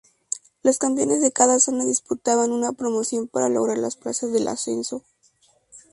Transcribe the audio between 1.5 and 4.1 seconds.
zona disputaban una promoción para lograr las